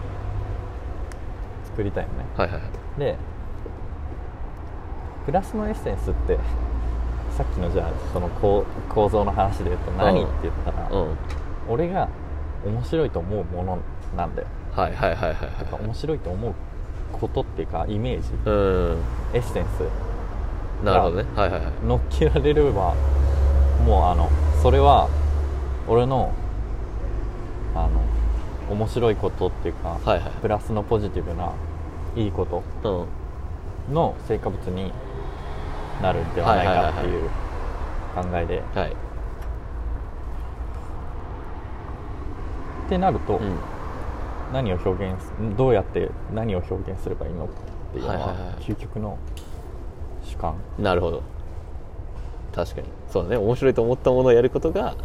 [1.66, 2.26] 作りたいのね。
[2.38, 3.00] はいはいはい。
[3.00, 3.18] で
[5.26, 6.38] プラスのエッセンスって
[7.38, 10.28] さっきのじゃあその構構造の話で言うと何うん。
[10.28, 11.18] って言ったら、うん。
[11.68, 12.08] 俺が
[12.65, 13.78] 面白いと思うもの
[14.15, 14.47] なんだよ。
[14.71, 15.34] はいはいはいはい
[15.71, 16.54] は面白いと思う
[17.12, 18.30] ことっていうかイメージ。
[18.30, 18.52] いう
[18.95, 18.97] ん。
[19.34, 20.86] エッセンス。
[20.86, 21.26] なるほどね。
[21.36, 21.71] はいはいはい。
[21.86, 22.95] 乗っけられれば
[23.86, 24.30] もうあの
[24.62, 25.10] それは
[25.88, 26.32] 俺の
[27.76, 28.02] あの
[28.73, 30.32] 面白いことっていうか、はいはい。
[30.41, 31.52] プラスのポジティブな
[32.15, 33.93] いいことうん。
[33.93, 34.93] の成果物に
[36.02, 37.30] なるんではないかっていう
[38.15, 38.95] 考えで、はい
[42.86, 43.58] ってなると、うん。
[44.54, 47.48] 何を表現すどうやって何を表現すればいいのっ
[47.91, 49.17] ていうのは,、究極の
[50.24, 50.56] 主観。
[50.78, 51.24] なるほど。
[52.54, 52.88] 確かに。
[53.10, 53.38] そうだね。
[53.38, 54.96] 面白いと思ったものをやることが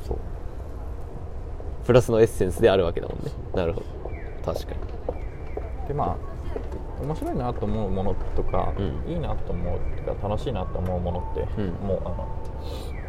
[1.87, 3.33] プラスのエッセンスであるわけだもんね。
[3.55, 4.53] なるほど。
[4.53, 5.89] 確かに。
[5.89, 9.11] でまあ面白いなと思うものとか、うん。
[9.11, 11.71] いいなと思うとか楽しいなと思うものって、うん。
[11.87, 12.29] もうあの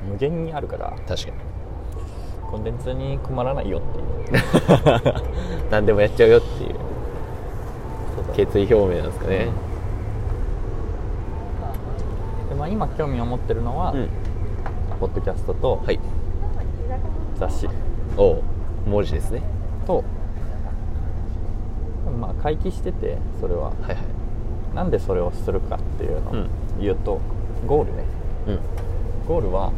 [0.10, 1.34] 無限にあるから確かに
[2.49, 5.13] コンテンツに困らないよっていう。
[5.69, 6.75] 何でもやっちゃうよっていう。
[8.35, 9.47] 決意表明なんですかね。
[12.49, 14.07] で、まあ、今興味を持ってるのは、うん。
[14.99, 15.99] ポッドキャストとはい。
[17.38, 17.69] 雑誌。
[18.17, 18.43] おう。
[18.88, 19.41] 文字ですね。
[19.85, 20.03] と、
[22.19, 23.65] まあ回帰しててそれは。
[23.65, 23.97] はいはい。
[24.75, 26.49] なんでそれをするかっていうのをうん
[26.81, 27.19] 言うと、
[27.67, 28.03] ゴールね。
[28.47, 28.59] うん。
[29.27, 29.71] ゴールは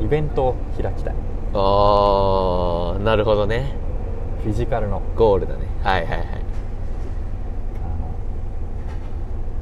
[0.00, 1.14] イベントを開きたい。
[1.52, 3.74] ああなるほどね。
[4.42, 5.02] フィジカルの。
[5.16, 5.66] ゴールだね。
[5.82, 6.18] はいはいはい。
[6.18, 6.24] あ
[8.00, 8.14] の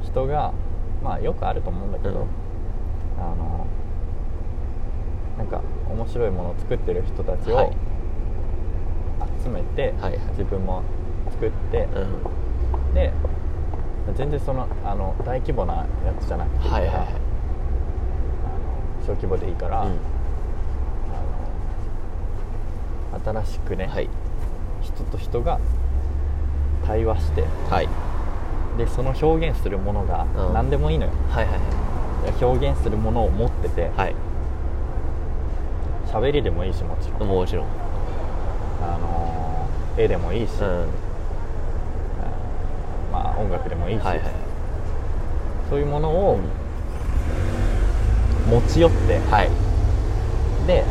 [0.03, 0.53] 人が
[1.03, 2.27] まあよくあると思うんだけど、うん。
[3.19, 3.67] あの
[5.37, 7.75] なんか面白いものを作ってる人たちをはい。
[9.43, 10.19] 集めて、はいはい。
[10.31, 10.83] 自分も
[11.31, 11.87] 作って、
[12.87, 12.93] うん。
[12.93, 13.11] で
[14.15, 15.85] 全然そのあの大規模なや
[16.19, 17.07] つじゃなくてはいはいはい。
[19.05, 19.97] 小規模でいいから、うん
[23.08, 24.09] あの新しくね、はい。
[24.81, 25.59] 人と人が
[26.85, 27.87] 対話してはい。
[28.77, 30.53] でその表現するものがうん。
[30.53, 31.59] 何でもいいのよ、はいはい
[32.41, 34.15] 表現するものを持っててはい。
[36.07, 37.65] 喋りでもいいしもちろん、もちろん。
[38.81, 40.87] あの絵でもいいし、うん。
[43.11, 44.27] まあ音楽でもいいし、はいはい。
[45.69, 46.39] そういうものを
[48.49, 49.49] 持ち寄って、はい。
[50.67, 50.83] でで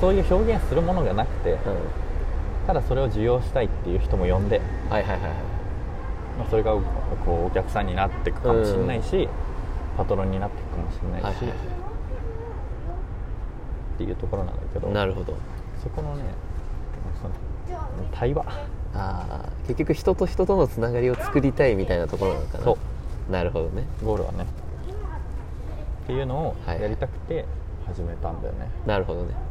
[0.00, 1.58] そういう表現するものがなくて、うん。
[2.66, 5.30] ただそれを受容したいっていう人も呼んで、はいはいはいはい。
[6.38, 6.82] まあ、それがこ
[7.28, 9.28] うお客さんになっていくかもしれないし、
[9.96, 11.54] パトロンになっていくかもしれないし、はいはいは
[13.94, 15.34] っていうところなんだけどいなるほど。
[15.82, 16.24] そこのね
[17.22, 17.34] その
[18.12, 18.44] 対話。
[18.94, 22.64] ああ結局人と人とのつながりを作りたいみたいなところなのかな。
[22.64, 22.78] そ
[23.30, 23.84] なるほどね。
[24.04, 24.46] ゴールはね。
[26.04, 26.80] っていうのをはい。
[26.80, 27.44] やりたくて
[27.86, 29.45] 始めたんだよね、なるほどね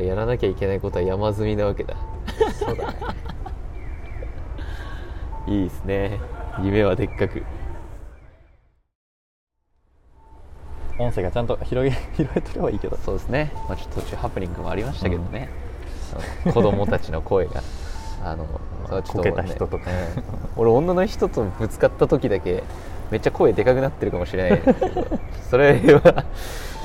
[0.00, 1.94] じゃあやらなきゃいけないことは山積みなわけだ。
[2.58, 2.96] そうだね。
[5.46, 6.18] いいですね。
[6.62, 7.42] 夢はでっかく。
[10.98, 12.96] 音声がちゃんと広げ 拾えてればいいけど。
[12.96, 15.50] そうですね、まあ、ちょっと途中ハプニングもありましたけどね、
[16.44, 17.62] 子供たちの声が
[18.24, 18.46] あの
[18.88, 19.90] ちょっこけた人とか。
[19.90, 20.24] うん。
[20.56, 22.64] 俺女の人とぶつかった時だけ
[23.10, 25.18] めっちゃ声でかくなってるかもしれないんですけど
[25.50, 26.02] それはちょっ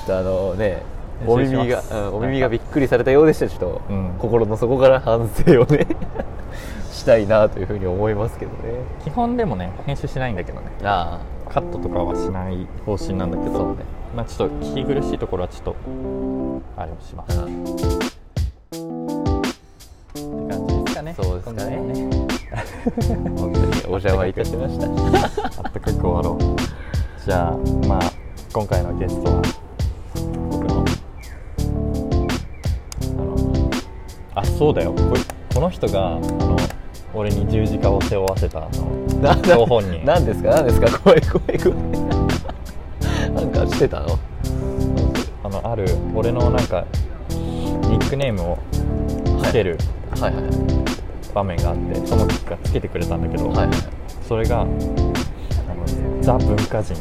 [0.07, 0.81] とあのね
[1.27, 3.47] お耳がうんお耳がびっくりされたようでした。
[3.47, 4.15] ちょっと、うん。
[4.19, 5.87] 心の底から反省をね
[6.91, 8.57] したいなというふうに思いますけどね。
[9.03, 10.67] 基本でもね編集しないんだけどね。
[10.83, 13.69] あカットとかはしない方針なんだけど。
[13.73, 13.83] ね。
[14.15, 15.75] まあちょっと聞き苦しいところはちょっと
[16.77, 17.39] あれをします。
[17.39, 17.51] あって
[20.49, 21.15] 感じですかね。
[21.21, 21.75] そうですかね。
[21.77, 22.09] ね。
[23.37, 24.87] 本当にお邪魔いたしました。
[25.63, 26.39] あったかく終わろう。
[27.25, 28.11] じゃあまあ
[28.53, 29.41] 今回のゲストは
[34.35, 34.91] あそうだよ。
[34.93, 35.21] これ
[35.53, 36.57] この人があの
[37.13, 38.85] 俺に十字架を背負わせたあの。
[39.21, 40.49] な張本人何ですか？
[40.51, 40.99] 何ですか？
[40.99, 41.79] 怖い怖い怖い。
[43.31, 44.19] なんかしてたの？
[45.43, 46.85] あのある俺のなんか
[47.31, 48.57] ニックネームを
[49.43, 49.77] つける
[50.19, 50.33] はい。
[50.33, 50.43] はい
[51.33, 53.75] 場面があってその時がつけてくれたんだけど、はいはい。
[54.25, 54.73] それがあの
[56.21, 56.95] ザ文化人。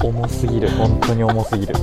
[0.02, 0.70] 重すぎる。
[0.70, 1.74] 本当に重すぎる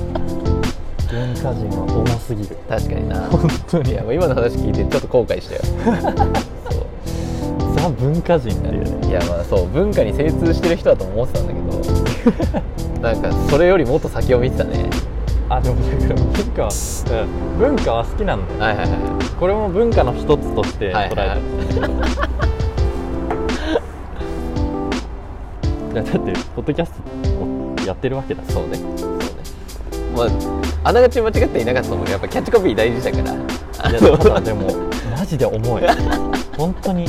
[1.16, 2.56] 文化人は重すぎる。
[2.68, 3.20] 確かにな。
[3.28, 3.92] 本当に。
[3.92, 5.62] いやもう今の話聞いてちょっと後悔したよ。
[6.68, 7.74] そう。
[7.74, 9.08] ザ文化人っていうね。
[9.08, 13.00] いやまあそう文化に精通してる人だと思ってたんだけど。
[13.00, 14.90] なんかそれよりもっと先を見てたね。
[15.48, 16.68] あでもだから文化は
[17.56, 18.98] うん文化は好きなんだよはいはいはい
[19.38, 21.40] これも文化の一つとして捉えてる、はいはい
[25.94, 26.18] だって
[26.54, 27.02] ポッドキャスト
[27.42, 28.76] をやってるわけだそうね。
[28.96, 29.26] そうね。
[30.14, 33.32] まあながち間違っていなかったと思うやっぱキャッチコピー大事だから。
[33.78, 35.82] あいやのただでもマジで重い。
[36.56, 37.06] 本当に。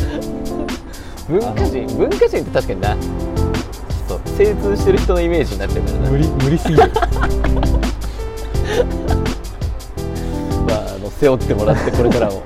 [1.27, 2.97] 文化人文化人って確かにな。
[4.07, 6.09] そう精通してる人のイメージになっちゃうからな。
[6.09, 6.83] 無理無理すぎる。
[10.67, 12.41] まあ、あの背負ってもらってこれからも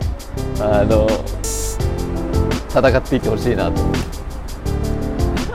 [0.60, 1.08] あの
[2.70, 3.82] 戦っていってほしいなと。
[3.82, 3.96] 思う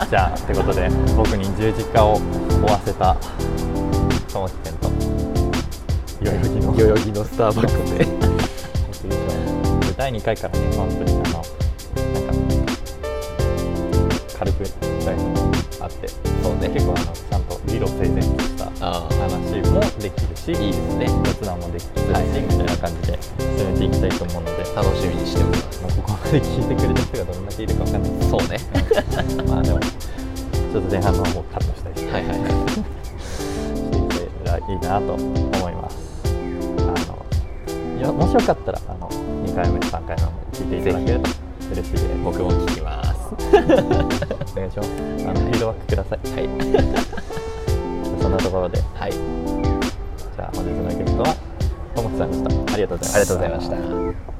[0.08, 3.16] じゃあってことで僕に十字架を負わせた
[4.32, 5.25] 友樹健と
[6.26, 8.04] 代々木の代々木のスターバックスで。
[9.96, 11.44] 第2回からね本当にあのなんか
[14.36, 14.64] 軽く
[15.04, 16.08] 第2もあって。
[16.42, 21.06] そうね結構あのちゃんと理路整然としたあ話もできるしいいですね。
[21.24, 23.18] 雑談もできるし、はいみたいな感じで
[23.56, 25.80] 進めていきたいと思うので、あ楽しみにしております。
[25.80, 28.58] まあ、ここまで聞いてくれた人がどんだけいるかわかんないですそうね。
[29.46, 32.50] まあでもちょっと前半の方もカットしたりして、はいはいはい。
[32.50, 32.74] し
[34.18, 35.96] ていけたらいいなと思います。
[35.96, 36.05] あ
[38.06, 41.30] のいやもしよかったらあの2回目3回目も聞いていただけると
[41.72, 42.06] 嬉しいです。
[42.24, 43.34] 僕も聞きます。
[44.54, 44.90] お願いします。
[44.90, 46.18] あのフィードバックください。
[46.30, 46.48] はい。
[48.22, 48.80] そんなところで。
[48.94, 49.12] はい。
[49.12, 51.36] じゃあ本日のゲストは
[51.94, 52.72] ともきさんでした。
[52.74, 53.18] ありがとうございました。
[53.18, 54.35] ありがとうございました